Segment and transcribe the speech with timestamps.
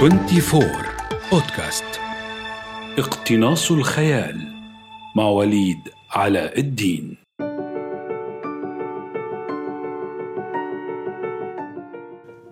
[0.00, 0.64] 24
[1.32, 1.84] بودكاست
[2.98, 4.40] اقتناص الخيال
[5.16, 5.78] مع وليد
[6.10, 7.16] علاء الدين.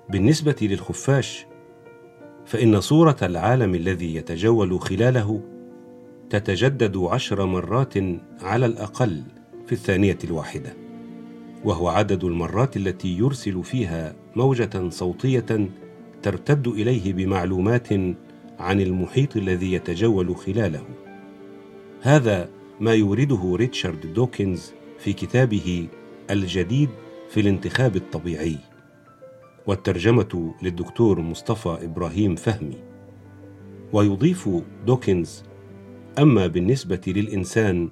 [0.09, 1.47] بالنسبة للخفاش
[2.47, 5.41] فإن صورة العالم الذي يتجول خلاله
[6.31, 7.95] تتجدد عشر مرات
[8.41, 9.23] على الأقل
[9.67, 10.77] في الثانية الواحدة
[11.65, 15.69] وهو عدد المرات التي يرسل فيها موجة صوتية
[16.23, 17.93] ترتد إليه بمعلومات
[18.59, 20.85] عن المحيط الذي يتجول خلاله.
[22.03, 22.49] هذا
[22.81, 25.89] ما يورده ريتشارد دوكنز في كتابه
[26.31, 26.89] الجديد
[27.29, 28.59] في الانتخاب الطبيعي.
[29.67, 32.79] والترجمة للدكتور مصطفى إبراهيم فهمي.
[33.93, 34.49] ويضيف
[34.87, 35.45] دوكنز
[36.19, 37.89] أما بالنسبة للإنسان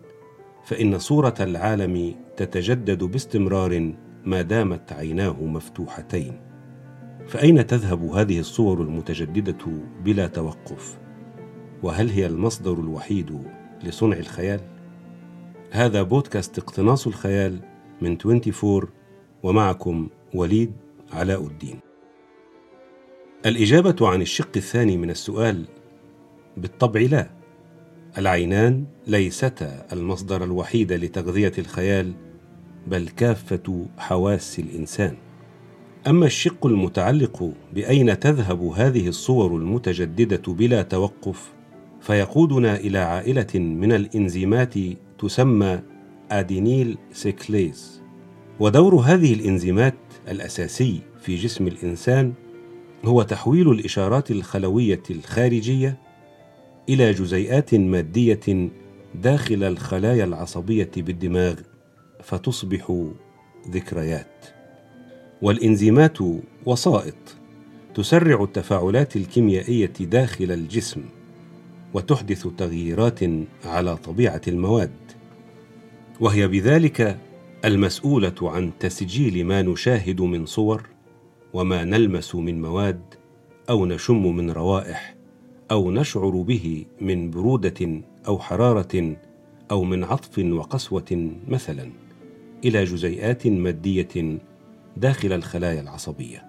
[0.64, 3.92] فإن صورة العالم تتجدد باستمرار
[4.24, 6.40] ما دامت عيناه مفتوحتين.
[7.26, 9.64] فأين تذهب هذه الصور المتجددة
[10.04, 10.98] بلا توقف؟
[11.82, 13.42] وهل هي المصدر الوحيد
[13.84, 14.60] لصنع الخيال؟
[15.70, 17.60] هذا بودكاست اقتناص الخيال
[18.02, 18.88] من 24
[19.42, 20.72] ومعكم وليد
[21.12, 21.80] علاء الدين.
[23.46, 25.64] الإجابة عن الشق الثاني من السؤال
[26.56, 27.30] بالطبع لا.
[28.18, 32.12] العينان ليستا المصدر الوحيد لتغذية الخيال
[32.86, 35.16] بل كافة حواس الإنسان.
[36.06, 41.52] أما الشق المتعلق بأين تذهب هذه الصور المتجددة بلا توقف
[42.00, 44.74] فيقودنا إلى عائلة من الإنزيمات
[45.18, 45.80] تسمى
[46.30, 48.02] آدينيل سيكليز
[48.60, 49.94] ودور هذه الإنزيمات
[50.28, 52.32] الأساسي في جسم الإنسان
[53.04, 55.98] هو تحويل الإشارات الخلوية الخارجية
[56.88, 58.70] إلى جزيئات مادية
[59.14, 61.54] داخل الخلايا العصبية بالدماغ
[62.22, 63.02] فتصبح
[63.70, 64.55] ذكريات.
[65.42, 66.18] والإنزيمات
[66.66, 67.36] وسائط
[67.94, 71.02] تسرع التفاعلات الكيميائية داخل الجسم
[71.94, 73.20] وتحدث تغييرات
[73.64, 74.90] على طبيعة المواد.
[76.20, 77.18] وهي بذلك
[77.64, 80.88] المسؤولة عن تسجيل ما نشاهد من صور
[81.52, 83.00] وما نلمس من مواد
[83.70, 85.16] أو نشم من روائح
[85.70, 89.16] أو نشعر به من برودة أو حرارة
[89.70, 91.90] أو من عطف وقسوة مثلا
[92.64, 94.38] إلى جزيئات مادية
[94.96, 96.44] داخل الخلايا العصبية.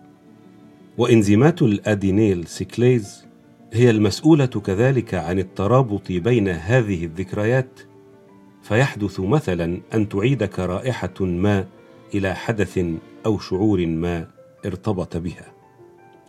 [0.98, 3.26] وإنزيمات الأدينيل سيكليز
[3.74, 7.80] هي المسؤولة كذلك عن الترابط بين هذه الذكريات
[8.64, 11.66] فيحدث مثلا أن تعيدك رائحة ما
[12.16, 12.80] إلى حدث
[13.26, 14.28] أو شعور ما
[14.66, 15.54] ارتبط بها.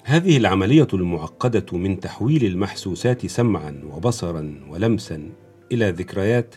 [0.04, 5.30] هذه العملية المعقدة من تحويل المحسوسات سمعا وبصرا ولمسا
[5.72, 6.54] إلى ذكريات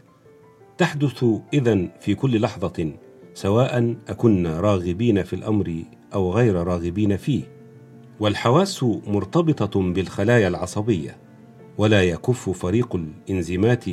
[0.77, 2.91] تحدث اذا في كل لحظة
[3.33, 5.83] سواء أكنا راغبين في الأمر
[6.13, 7.43] أو غير راغبين فيه.
[8.19, 11.17] والحواس مرتبطة بالخلايا العصبية
[11.77, 13.85] ولا يكف فريق الانزيمات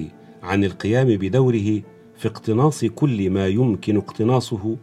[0.42, 1.82] عن القيام بدوره
[2.16, 4.76] في اقتناص كل ما يمكن اقتناصه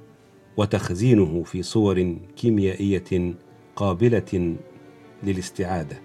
[0.58, 3.34] وتخزينه في صور كيميائية
[3.76, 4.56] قابلة
[5.24, 6.02] للاستعادة.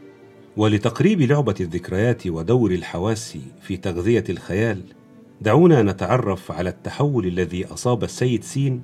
[0.57, 4.83] ولتقريب لعبة الذكريات ودور الحواس في تغذية الخيال
[5.41, 8.83] دعونا نتعرف على التحول الذي أصاب السيد سين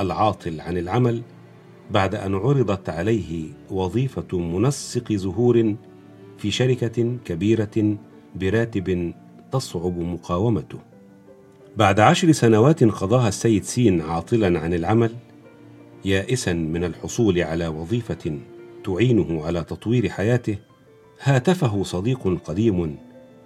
[0.00, 1.22] العاطل عن العمل
[1.90, 5.74] بعد أن عرضت عليه وظيفة منسق زهور
[6.38, 7.96] في شركة كبيرة
[8.34, 9.14] براتب
[9.52, 10.78] تصعب مقاومته.
[11.76, 15.14] بعد عشر سنوات قضاها السيد سين عاطلا عن العمل
[16.04, 18.38] يائسا من الحصول على وظيفة
[18.84, 20.56] تعينه على تطوير حياته
[21.22, 22.96] هاتفه صديق قديم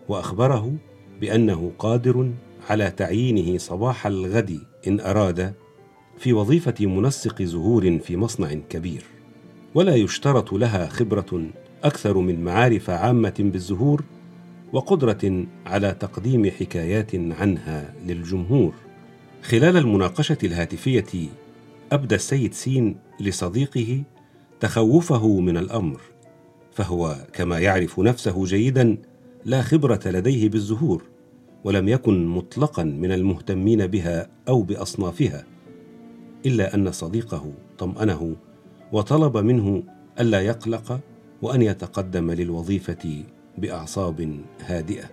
[0.08, 0.72] وأخبره
[1.20, 2.32] بأنه قادر
[2.68, 5.54] على تعيينه صباح الغد إن أراد
[6.18, 9.04] في وظيفة منسق زهور في مصنع كبير.
[9.74, 11.50] ولا يشترط لها خبرة
[11.84, 14.04] أكثر من معارف عامة بالزهور
[14.72, 18.74] وقدرة على تقديم حكايات عنها للجمهور.
[19.42, 21.28] خلال المناقشة الهاتفية
[21.92, 24.02] أبدى السيد سين لصديقه
[24.60, 26.00] تخوفه من الأمر
[26.72, 28.96] فهو كما يعرف نفسه جيدا
[29.44, 31.02] لا خبرة لديه بالزهور.
[31.64, 35.44] ولم يكن مطلقا من المهتمين بها أو بأصنافها
[36.46, 38.37] إلا أن صديقه طمأنه
[38.93, 39.82] وطلب منه
[40.20, 41.00] ألا يقلق
[41.43, 43.25] وأن يتقدم للوظيفة
[43.58, 45.05] بأعصاب هادئة.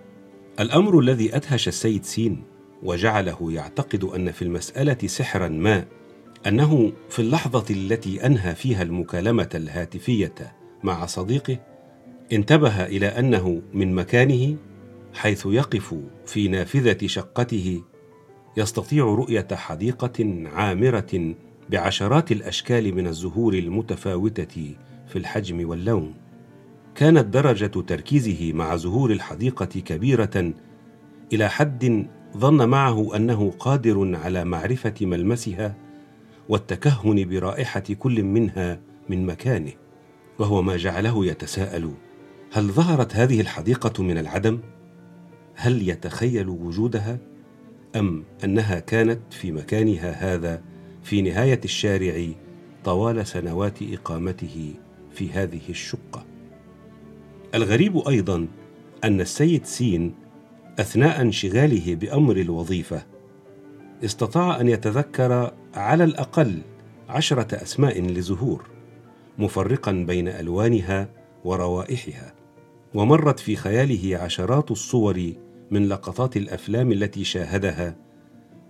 [0.60, 2.42] الأمر الذي أدهش السيد سين
[2.82, 5.84] وجعله يعتقد أن في المسألة سحرا ما
[6.46, 10.34] أنه في اللحظة التي أنهى فيها المكالمة الهاتفية
[10.82, 11.58] مع صديقه
[12.32, 14.56] انتبه إلى أنه من مكانه
[15.16, 15.94] حيث يقف
[16.26, 17.82] في نافذة شقته
[18.56, 21.34] يستطيع رؤية حديقة عامرة
[21.70, 24.74] بعشرات الأشكال من الزهور المتفاوتة
[25.06, 26.14] في الحجم واللون.
[26.94, 30.52] كانت درجة تركيزه مع زهور الحديقة كبيرة
[31.32, 35.76] إلى حد ظن معه أنه قادر على معرفة ملمسها
[36.48, 39.72] والتكهن برائحة كل منها من مكانه
[40.38, 41.92] وهو ما جعله يتساءل
[42.52, 44.58] هل ظهرت هذه الحديقة من العدم؟
[45.56, 47.18] هل يتخيل وجودها
[47.96, 50.62] أم أنها كانت في مكانها هذا
[51.02, 52.28] في نهاية الشارع
[52.84, 54.74] طوال سنوات إقامته
[55.12, 56.24] في هذه الشقة؟
[57.54, 58.46] الغريب أيضا
[59.04, 60.14] أن السيد سين
[60.78, 63.06] أثناء انشغاله بأمر الوظيفة
[64.04, 66.58] استطاع أن يتذكر على الأقل
[67.08, 68.64] عشرة أسماء لزهور
[69.38, 71.08] مفرقا بين ألوانها
[71.44, 72.34] وروائحها
[72.94, 75.32] ومرت في خياله عشرات الصور
[75.70, 77.96] من لقطات الأفلام التي شاهدها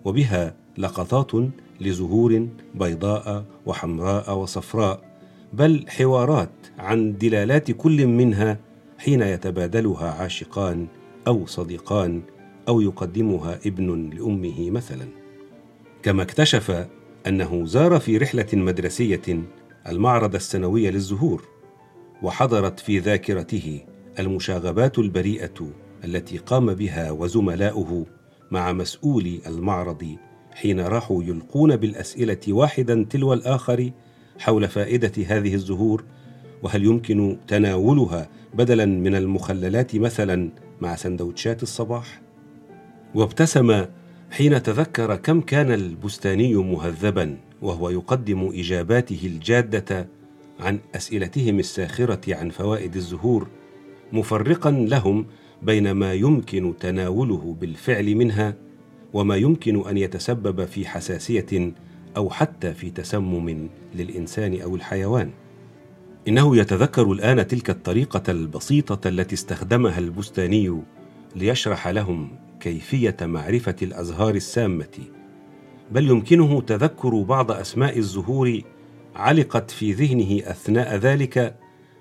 [0.04, 1.32] وبها لقطات
[1.80, 5.00] لزهور بيضاء وحمراء وصفراء
[5.52, 8.58] بل حوارات عن دلالات كل منها
[8.98, 10.86] حين يتبادلها عاشقان
[11.26, 12.22] أو صديقان
[12.68, 15.08] أو يقدمها ابن لأمه مثلا.
[16.02, 16.86] كما اكتشف
[17.26, 19.42] أنه زار في رحلة مدرسية
[19.88, 21.42] المعرض السنوي للزهور
[22.22, 23.80] وحضرت في ذاكرته
[24.18, 25.70] المشاغبات البريئة
[26.04, 28.06] التي قام بها وزملاؤه
[28.50, 30.16] مع مسؤولي المعرض
[30.54, 33.90] حين راحوا يلقون بالأسئلة واحدا تلو الآخر
[34.38, 36.04] حول فائدة هذه الزهور
[36.62, 40.50] وهل يمكن تناولها بدلا من المخللات مثلا
[40.80, 42.20] مع سندوتشات الصباح؟
[43.14, 43.84] وابتسم
[44.30, 50.08] حين تذكر كم كان البستاني مهذبا وهو يقدم إجاباته الجادة
[50.60, 53.48] عن أسئلتهم الساخرة عن فوائد الزهور
[54.12, 55.26] مفرقا لهم
[55.62, 58.54] بين ما يمكن تناوله بالفعل منها
[59.12, 61.72] وما يمكن أن يتسبب في حساسية
[62.16, 65.30] أو حتى في تسمم للإنسان أو الحيوان.
[66.28, 70.82] إنه يتذكر الآن تلك الطريقة البسيطة التي استخدمها البستاني
[71.36, 72.30] ليشرح لهم
[72.60, 74.98] كيفية معرفة الأزهار السامة
[75.90, 78.60] بل يمكنه تذكر بعض أسماء الزهور
[79.16, 81.56] علقت في ذهنه أثناء ذلك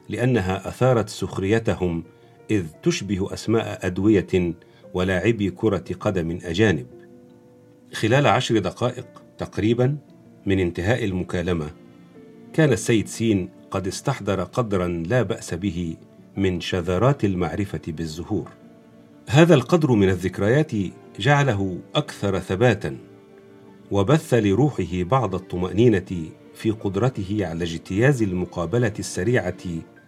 [0.09, 2.03] لأنها أثارت سخريتهم
[2.51, 4.53] إذ تشبه أسماء أدوية
[4.93, 6.87] ولاعبي كرة قدم أجانب.
[7.93, 9.07] خلال عشر دقائق
[9.37, 9.97] تقريبا
[10.45, 11.69] من انتهاء المكالمة
[12.53, 15.95] كان السيد سين قد استحضر قدرا لا بأس به
[16.37, 18.51] من شذرات المعرفة بالزهور.
[19.27, 20.71] هذا القدر من الذكريات
[21.19, 22.97] جعله أكثر ثباتا
[23.91, 29.63] وبث لروحه بعض الطمأنينة في قدرته على اجتياز المقابلة السريعة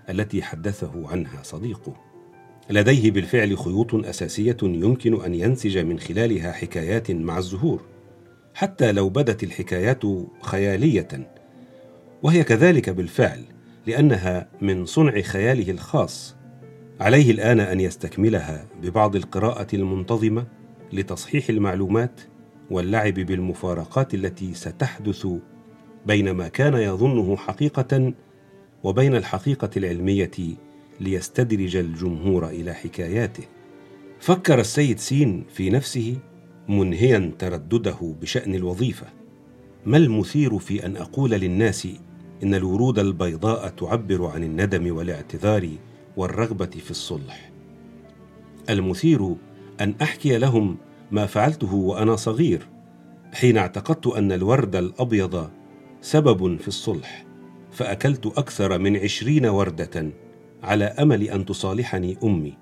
[0.09, 2.06] التي حدثه عنها صديقه.
[2.69, 7.81] لديه بالفعل خيوط أساسية يمكن أن ينسج من خلالها حكايات مع الزهور
[8.53, 10.01] حتى لو بدت الحكايات
[10.41, 11.31] خيالية.
[12.23, 13.41] وهي كذلك بالفعل
[13.87, 16.35] لأنها من صنع خياله الخاص.
[16.99, 20.45] عليه الآن أن يستكملها ببعض القراءة المنتظمة
[20.93, 22.21] لتصحيح المعلومات
[22.71, 25.27] واللعب بالمفارقات التي ستحدث
[26.05, 28.13] بين ما كان يظنه حقيقة
[28.83, 30.31] وبين الحقيقة العلمية
[30.99, 33.43] ليستدرج الجمهور إلى حكاياته.
[34.19, 36.17] فكر السيد سين في نفسه
[36.69, 39.07] منهيا تردده بشأن الوظيفة.
[39.85, 41.87] ما المثير في أن أقول للناس
[42.43, 45.69] إن الورود البيضاء تعبر عن الندم والاعتذار
[46.17, 47.51] والرغبة في الصلح؟
[48.69, 49.35] المثير
[49.81, 50.77] أن أحكي لهم
[51.11, 52.67] ما فعلته وأنا صغير
[53.33, 55.49] حين اعتقدت أن الورد الأبيض
[56.01, 57.25] سبب في الصلح
[57.71, 60.11] فأكلت أكثر من عشرين وردة.
[60.63, 62.57] على أمل أن تصالحني أمي.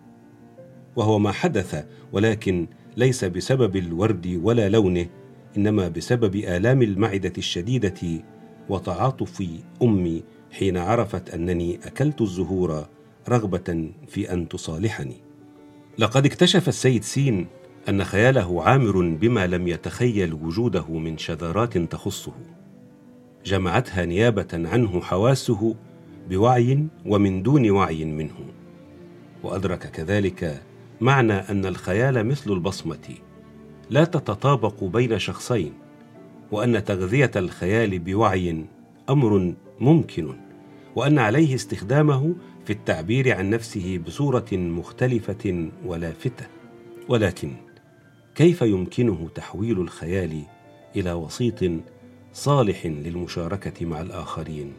[0.95, 5.07] وهو ما حدث ولكن ليس بسبب الورد ولا لونه
[5.57, 8.23] إنما بسبب آلام المعدة الشديدة
[8.69, 9.47] وتعاطف
[9.83, 12.87] أمي حين عرفت أنني أكلت الزهور
[13.29, 15.21] رغبة في أن تصالحني.
[15.97, 17.47] لقد اكتشف السيد سين
[17.89, 22.33] أن خياله عامر بما لم يتخيل وجوده من شذرات تخصه.
[23.45, 25.75] جمعتها نيابة عنه حواسه
[26.29, 28.35] بوعي ومن دون وعي منه.
[29.43, 30.61] وأدرك كذلك
[31.01, 33.15] معنى أن الخيال مثل البصمة
[33.89, 35.73] لا تتطابق بين شخصين
[36.51, 38.65] وأن تغذية الخيال بوعي
[39.09, 40.35] أمر ممكن
[40.95, 46.45] وأن عليه استخدامه في التعبير عن نفسه بصورة مختلفة ولافته
[47.09, 47.51] ولكن
[48.35, 50.41] كيف يمكنه تحويل الخيال
[50.95, 51.71] إلى وسيط
[52.33, 54.73] صالح للمشاركة مع الآخرين؟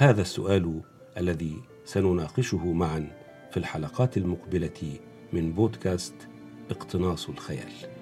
[0.00, 0.80] هذا السؤال
[1.16, 3.10] الذي سنناقشه معا
[3.50, 4.98] في الحلقات المقبلة
[5.32, 6.14] من بودكاست
[6.70, 7.97] اقتناص الخيال.